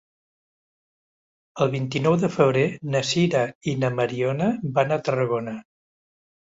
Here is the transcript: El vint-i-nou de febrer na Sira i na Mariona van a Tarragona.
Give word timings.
El 1.65 1.69
vint-i-nou 1.75 2.17
de 2.25 2.31
febrer 2.39 2.65
na 2.97 3.05
Sira 3.13 3.45
i 3.75 3.77
na 3.85 3.95
Mariona 4.01 4.53
van 4.81 4.99
a 4.99 5.03
Tarragona. 5.09 5.59